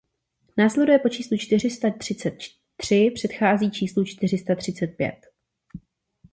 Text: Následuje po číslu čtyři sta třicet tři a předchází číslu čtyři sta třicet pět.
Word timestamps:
Následuje 0.57 0.99
po 0.99 1.09
číslu 1.09 1.37
čtyři 1.37 1.69
sta 1.69 1.91
třicet 1.99 2.37
tři 2.75 2.95
a 2.95 3.11
předchází 3.13 3.71
číslu 3.71 4.05
čtyři 4.05 4.37
sta 4.37 4.55
třicet 4.55 4.87
pět. 4.87 5.31